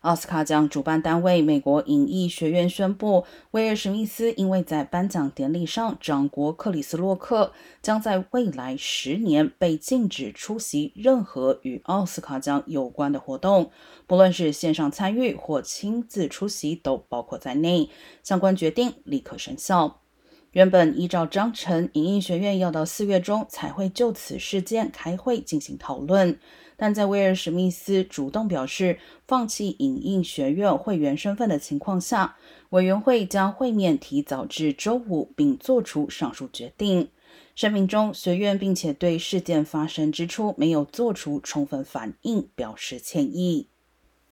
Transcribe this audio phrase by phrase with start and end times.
[0.00, 13.70] 奥斯卡奖主办单位美国影艺学院宣布，威尔史密斯因为在颁奖典礼上掌掴克里斯洛克，将在未来十年被禁止出席任何与奥斯卡奖有关的活动，
[14.06, 17.90] 不论是线上参与或亲自出席都包括在内。
[18.22, 19.99] 相关决定立刻生效。
[20.52, 26.36] 原本依照章程，影印学院要到四月中才会就此事件开会进行讨论。
[26.76, 32.36] 但在威尔史密斯主动表示放弃影印学院会员身份的情况下，
[32.70, 37.10] 委员会将会面提早至周五，并作出上述决定。
[37.54, 43.68] 声明中，学院并且对事件发生之初没有做出充分反应表示歉意。